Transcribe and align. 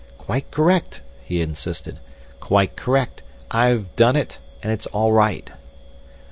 "Quite 0.17 0.49
correct," 0.49 1.01
he 1.23 1.41
insisted; 1.41 1.99
"quite 2.39 2.75
correct. 2.75 3.21
I've 3.51 3.95
done 3.95 4.15
it, 4.15 4.39
and 4.63 4.71
it's 4.73 4.87
all 4.87 5.11
right." 5.11 5.47